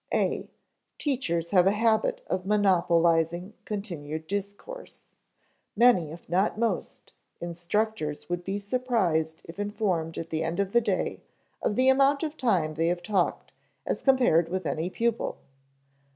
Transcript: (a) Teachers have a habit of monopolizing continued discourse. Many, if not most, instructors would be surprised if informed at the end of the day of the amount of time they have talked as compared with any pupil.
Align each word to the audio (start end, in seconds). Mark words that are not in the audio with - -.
(a) 0.11 0.49
Teachers 0.97 1.51
have 1.51 1.67
a 1.67 1.71
habit 1.73 2.21
of 2.25 2.43
monopolizing 2.47 3.53
continued 3.65 4.25
discourse. 4.25 5.09
Many, 5.75 6.09
if 6.11 6.27
not 6.27 6.57
most, 6.57 7.13
instructors 7.39 8.27
would 8.27 8.43
be 8.43 8.57
surprised 8.57 9.41
if 9.45 9.59
informed 9.59 10.17
at 10.17 10.31
the 10.31 10.43
end 10.43 10.59
of 10.59 10.71
the 10.71 10.81
day 10.81 11.21
of 11.61 11.75
the 11.75 11.87
amount 11.87 12.23
of 12.23 12.35
time 12.35 12.73
they 12.73 12.87
have 12.87 13.03
talked 13.03 13.53
as 13.85 14.01
compared 14.01 14.49
with 14.49 14.65
any 14.65 14.89
pupil. 14.89 15.37